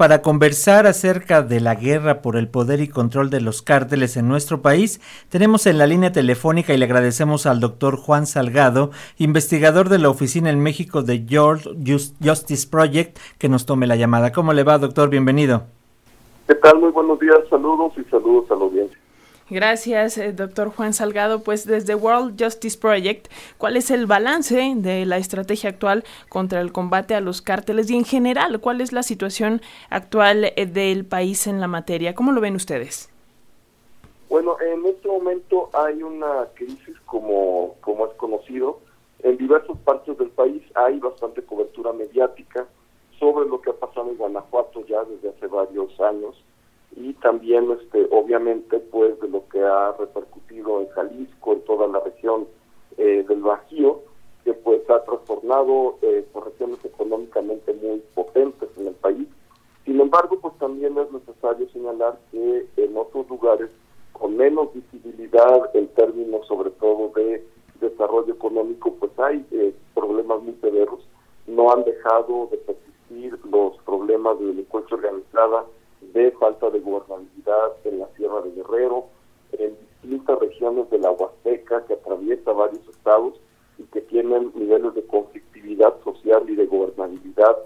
[0.00, 4.28] para conversar acerca de la guerra por el poder y control de los cárteles en
[4.28, 4.98] nuestro país.
[5.28, 10.08] Tenemos en la línea telefónica y le agradecemos al doctor Juan Salgado, investigador de la
[10.08, 11.68] oficina en México de George
[12.18, 14.32] Justice Project, que nos tome la llamada.
[14.32, 15.10] ¿Cómo le va, doctor?
[15.10, 15.64] Bienvenido.
[16.48, 16.78] ¿Qué tal?
[16.78, 18.99] Muy buenos días, saludos y saludos a la audiencia.
[19.50, 21.42] Gracias, eh, doctor Juan Salgado.
[21.42, 23.26] Pues desde World Justice Project,
[23.58, 27.96] ¿cuál es el balance de la estrategia actual contra el combate a los cárteles y
[27.96, 29.60] en general, cuál es la situación
[29.90, 32.14] actual eh, del país en la materia?
[32.14, 33.10] ¿Cómo lo ven ustedes?
[34.28, 38.78] Bueno, en este momento hay una crisis, como, como es conocido,
[39.18, 42.68] en diversas partes del país hay bastante cobertura mediática
[43.18, 46.40] sobre lo que ha pasado en Guanajuato ya desde hace varios años
[46.96, 52.00] y también este obviamente pues de lo que ha repercutido en Jalisco, en toda la
[52.00, 52.46] región
[52.96, 54.02] eh, del Bajío,
[54.44, 59.28] que pues ha trastornado eh, por regiones económicamente muy potentes en el país.
[59.84, 63.70] Sin embargo, pues también es necesario señalar que en otros lugares
[64.12, 67.44] con menos visibilidad en términos sobre todo de
[67.80, 71.00] desarrollo económico, pues hay eh, problemas muy severos.
[71.46, 75.64] No han dejado de persistir los problemas de delincuencia organizada,
[76.12, 79.06] de falta de gobernabilidad en la Sierra de Guerrero,
[79.52, 83.34] en distintas regiones de la Huasteca que atraviesa varios estados
[83.78, 87.56] y que tienen niveles de conflictividad social y de gobernabilidad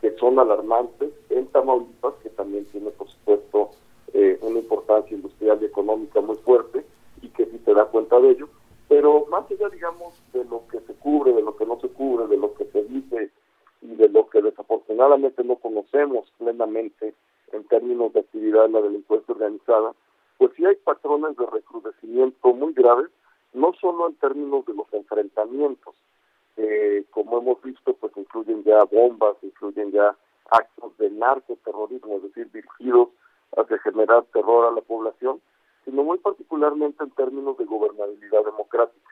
[0.00, 3.70] que son alarmantes, en Tamaulipas, que también tiene, por supuesto,
[4.12, 6.84] eh, una importancia industrial y económica muy fuerte
[7.22, 8.48] y que sí se da cuenta de ello,
[8.88, 12.26] pero más allá, digamos, de lo que se cubre, de lo que no se cubre,
[12.26, 13.30] de lo que se dice
[13.80, 17.14] y de lo que desafortunadamente no conocemos plenamente,
[18.62, 19.92] de la delincuencia organizada,
[20.38, 23.10] pues sí hay patrones de recrudecimiento muy graves,
[23.52, 25.94] no solo en términos de los enfrentamientos,
[26.56, 30.16] eh, como hemos visto, pues incluyen ya bombas, incluyen ya
[30.50, 33.08] actos de narcoterrorismo, es decir, dirigidos
[33.56, 35.40] hacia generar terror a la población,
[35.84, 39.10] sino muy particularmente en términos de gobernabilidad democrática.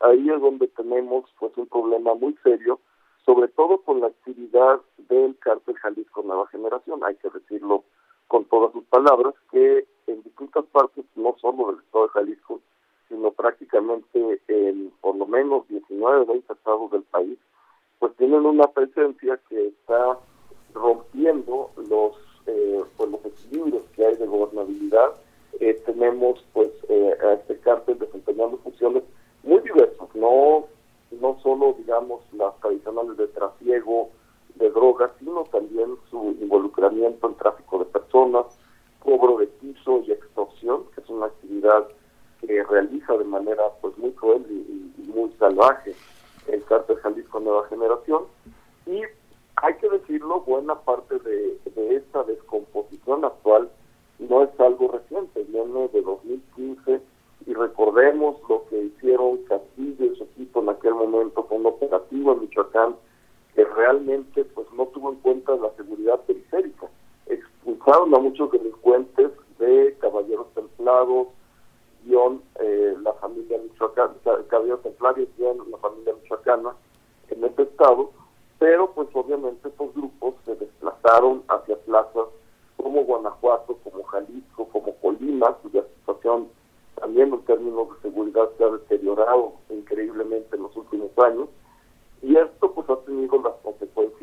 [0.00, 2.80] Ahí es donde tenemos pues un problema muy serio
[3.24, 7.84] sobre todo con la actividad del cártel Jalisco Nueva Generación, hay que decirlo
[8.32, 12.60] con todas sus palabras, que en distintas partes, no solo del estado de Jalisco,
[13.10, 17.38] sino prácticamente en por lo menos 19 o 20 estados del país,
[17.98, 20.18] pues tienen una presencia que está
[20.72, 22.16] rompiendo los,
[22.46, 25.12] eh, pues los equilibrios que hay de gobernabilidad.
[25.60, 29.02] Eh, tenemos pues eh, a este cártel desempeñando funciones
[29.42, 30.64] muy diversas, no
[31.20, 34.08] no solo, digamos, las tradicionales de trasiego
[34.54, 38.46] de drogas, sino también su involucramiento en tráfico de personas,
[39.00, 41.88] cobro de piso y extorsión, que es una actividad
[42.40, 45.94] que realiza de manera pues muy cruel y, muy salvaje
[46.48, 48.22] el cártel Jalisco Nueva Generación.
[48.86, 49.02] Y
[49.56, 53.70] hay que decirlo, buena parte de, de esta descomposición actual
[54.18, 57.00] no es algo reciente, viene de 2015
[57.46, 62.32] y recordemos lo que hicieron Castillo y su equipo en aquel momento con un operativo
[62.32, 62.94] en Michoacán
[63.54, 66.88] que realmente pues no tuvo en cuenta la seguridad periférica.
[67.26, 71.28] Expulsaron a muchos delincuentes de caballeros templados,
[72.04, 74.14] guion eh, la familia michoacana,
[74.48, 74.82] caballeros
[75.42, 76.74] la familia michoacana
[77.28, 78.10] en este estado,
[78.58, 82.26] pero pues obviamente estos grupos se desplazaron hacia plazas
[82.76, 86.48] como Guanajuato, como Jalisco, como Colima, cuya situación
[86.94, 91.48] también en términos de seguridad se ha deteriorado increíblemente en los últimos años
[92.22, 94.21] y esto pues ha tenido las consecuencias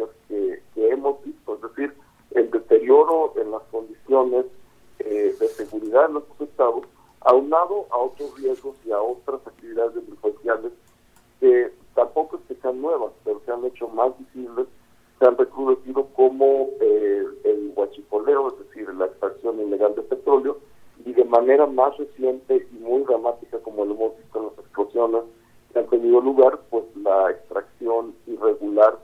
[19.50, 20.58] extracción ilegal de petróleo,
[21.06, 25.24] y de manera más reciente y muy dramática como lo hemos visto en las explosiones
[25.72, 28.98] que han tenido lugar, pues la extracción irregular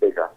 [0.00, 0.30] de gas.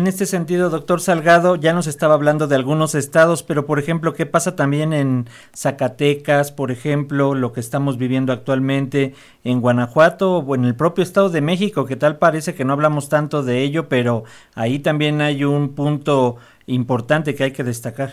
[0.00, 4.14] En este sentido, doctor Salgado, ya nos estaba hablando de algunos estados, pero por ejemplo,
[4.14, 9.12] ¿qué pasa también en Zacatecas, por ejemplo, lo que estamos viviendo actualmente
[9.44, 13.10] en Guanajuato o en el propio Estado de México, que tal parece que no hablamos
[13.10, 14.24] tanto de ello, pero
[14.54, 18.12] ahí también hay un punto importante que hay que destacar?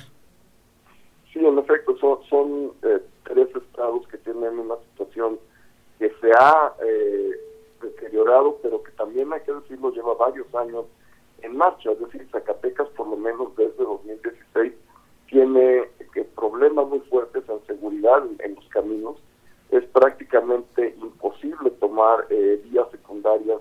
[1.32, 1.96] Sí, en efecto,
[2.30, 5.40] son, eh, tres estados que tienen una situación
[6.00, 7.32] que se ha eh,
[7.82, 10.84] deteriorado, pero que también hay que decirlo lleva varios años
[11.42, 14.74] en marcha, es decir, Zacatecas por lo menos desde 2016
[15.30, 15.78] tiene
[16.16, 19.18] eh, problemas muy fuertes en seguridad en los caminos.
[19.70, 23.60] Es prácticamente imposible tomar eh, vías secundarias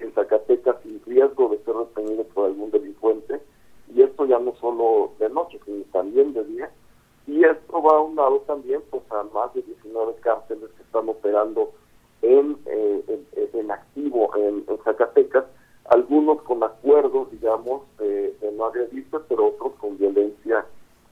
[0.00, 3.40] en Zacatecas sin riesgo de ser retenido por algún delincuente.
[3.94, 6.70] Y esto ya no solo de noche, sino también de día.
[7.26, 9.62] Y esto va a un lado también pues, a más de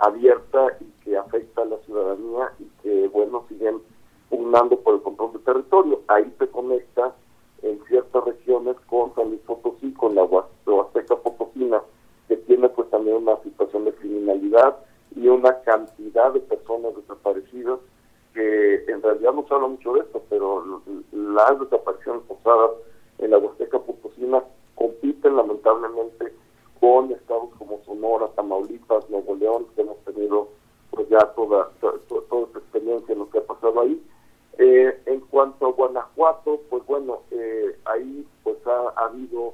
[0.03, 3.81] abierta y que afecta a la ciudadanía y que, bueno, siguen
[4.29, 6.01] pugnando por el control del territorio.
[6.09, 7.15] Ahí se conecta
[7.63, 11.81] en ciertas regiones con San Luis Potosí, con la Huasteca Potosina,
[12.29, 14.77] que tiene pues también una situación de criminalidad
[15.15, 17.79] y una cantidad de personas desaparecidas
[18.35, 20.65] que en realidad no se habla mucho de esto, pero
[21.13, 22.71] las desapariciones forzadas
[23.19, 24.43] en la Huasteca Potosina
[24.75, 26.33] compiten lamentablemente
[26.81, 30.49] con estados como Sonora, Tamaulipas, Nuevo León, que hemos tenido
[30.91, 34.03] pues ya toda, toda, esta experiencia en lo que ha pasado ahí.
[34.59, 35.21] Eh, en
[35.93, 39.53] Guanajuato, pues bueno, eh, ahí pues ha, habido,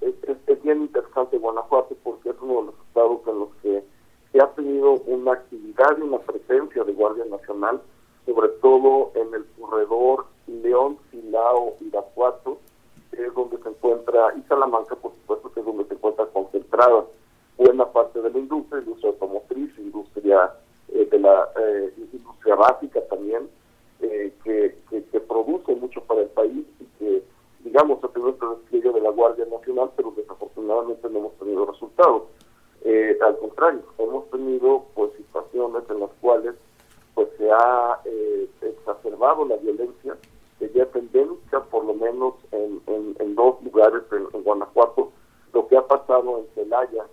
[0.00, 0.14] es,
[0.46, 3.84] es, bien interesante Guanajuato porque es uno de los estados en los que
[4.32, 7.80] se ha tenido una actividad y una presencia de Guardia Nacional,
[8.26, 12.58] sobre todo en el corredor León, Silao, Irapuato,
[13.12, 17.04] que es donde se encuentra, y Salamanca, por supuesto, que es donde se encuentra concentrada
[17.56, 20.52] buena parte de la industria, industria automotriz, industria
[20.92, 23.48] eh, de la eh, industria básica también,
[24.00, 27.22] eh, que, que, produce mucho para el país y que,
[28.24, 32.24] despliegue de la Guardia Nacional, pero desafortunadamente no hemos tenido resultados.
[32.84, 36.54] Eh, al contrario, hemos tenido pues situaciones en las cuales
[37.14, 40.16] pues se ha eh, exacerbado la violencia,
[40.58, 45.12] que ya es endémica por lo menos en, dos lugares en, Guanajuato,
[45.52, 47.04] lo que ha pasado en Celaya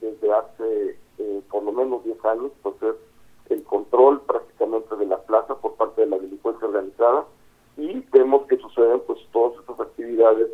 [0.00, 2.94] desde hace eh, por lo menos 10 años, pues es
[3.50, 7.24] el control prácticamente de la plaza por parte de la delincuencia organizada
[7.76, 9.58] y vemos que suceden pues todas
[9.94, 10.50] actividades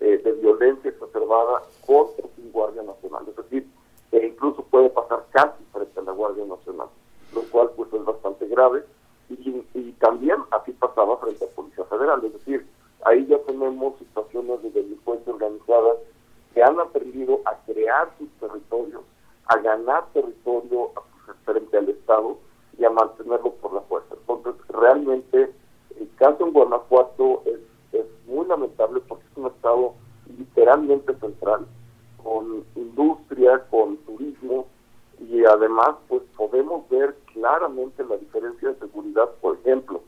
[0.00, 3.24] de violencia exacerbada contra la Guardia Nacional.
[3.28, 3.66] Es decir,
[4.12, 6.88] e incluso puede pasar casi frente a la Guardia Nacional,
[7.34, 8.82] lo cual pues es bastante grave
[9.28, 12.66] y, y también así pasaba frente a Policía Federal, es decir,
[13.04, 15.94] ahí ya tenemos situaciones de delincuencia organizada
[16.52, 19.02] que han aprendido a crear sus territorios,
[19.46, 20.90] a ganar territorio
[21.24, 22.36] pues, frente al Estado
[22.78, 23.52] y a mantenerlo
[30.70, 31.66] literalmente central
[32.22, 34.66] con industria, con turismo
[35.18, 40.00] y además pues podemos ver claramente la diferencia de seguridad, por ejemplo,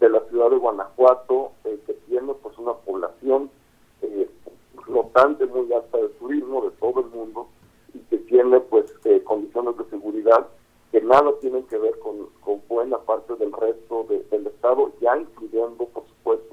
[0.00, 3.50] de la ciudad de Guanajuato, eh, que tiene pues una población
[4.02, 4.28] eh,
[4.84, 7.48] flotante muy alta de turismo de todo el mundo
[7.94, 10.46] y que tiene pues eh, condiciones de seguridad
[10.90, 15.84] que nada tienen que ver con, con buena parte del resto del estado, ya incluyendo
[15.86, 16.49] por supuesto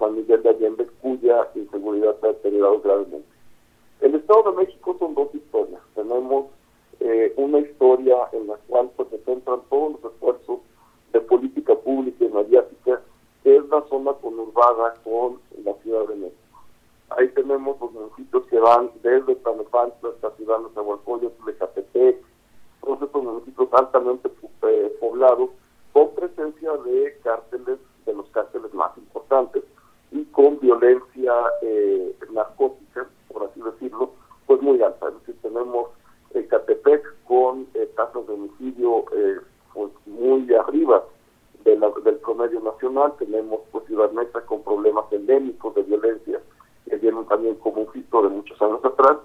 [0.00, 3.28] a Miguel de Allende, cuya inseguridad se ha deteriorado gravemente.
[4.00, 5.80] El Estado de México son dos historias.
[5.94, 6.46] Tenemos
[7.00, 10.60] eh, una historia en la cual pues, se centran todos los esfuerzos
[11.12, 13.00] de política pública y mediática,
[13.42, 16.36] que es la zona conurbada con la Ciudad de México.
[17.10, 22.18] Ahí tenemos los municipios que van desde Tlanepantla hasta Ciudad de Nezahualcóyotl, Catepec,
[22.80, 24.30] todos estos municipios altamente
[24.62, 25.50] eh, poblados,
[25.92, 29.64] con presencia de cárteles, de los cárteles más importantes,
[30.12, 34.10] y con violencia eh, narcótica por así decirlo,
[34.46, 35.08] pues muy alta.
[35.26, 35.90] Es tenemos
[36.34, 39.40] el Catepec con eh, tasas de homicidio eh,
[39.72, 41.04] pues muy arriba
[41.64, 43.14] de del promedio nacional.
[43.18, 46.40] Tenemos pues Ciudad Mesa con problemas endémicos de violencia
[46.88, 49.18] que vienen también como un hito de muchos años atrás.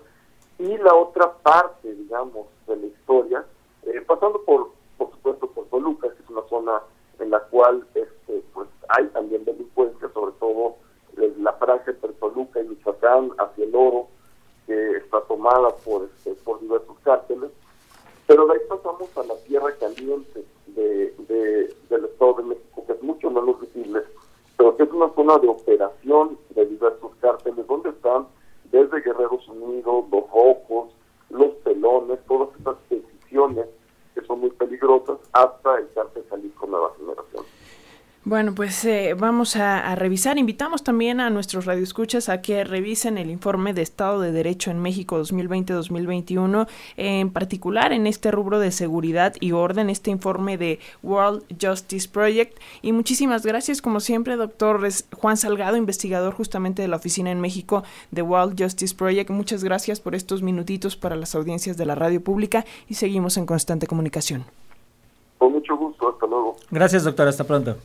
[0.60, 3.46] Y la otra parte, digamos, de la historia,
[3.84, 6.82] eh, pasando por, por supuesto, por Toluca, que es una zona
[7.20, 10.76] en la cual este, pues hay también delincuencia, sobre todo
[11.38, 14.08] la franja entre Toluca y Michoacán hacia el oro,
[14.66, 17.52] que está tomada por, este, por diversos cárteles.
[18.28, 21.14] Pero de ahí pasamos a la tierra caliente de,
[21.90, 24.02] del Estado de México, que es mucho menos visible,
[24.58, 28.28] pero que es una zona de operación de diversos cárteles, donde están
[28.72, 30.90] desde Guerreros Unidos, los Rojos,
[31.30, 33.68] los Pelones, todas estas decisiones
[34.16, 36.15] que son muy peligrosas, hasta el cártel.
[38.28, 40.40] Bueno, pues eh, vamos a, revisar.
[40.40, 44.80] Invitamos también a nuestros radioescuchas a que revisen el informe de Estado de Derecho en
[44.80, 46.68] México 2020-2021,
[46.98, 52.58] en particular en este rubro de seguridad y orden, este informe de World Justice Project.
[52.82, 54.82] Y muchísimas gracias, como siempre, doctor
[55.14, 59.30] Juan Salgado, investigador justamente de la oficina en México de World Justice Project.
[59.30, 63.46] Muchas gracias por estos minutitos para las audiencias de la radio pública y seguimos en
[63.46, 64.46] constante comunicación.
[65.38, 66.56] Con mucho gusto, hasta luego.
[66.72, 67.78] Gracias, doctor, hasta pronto.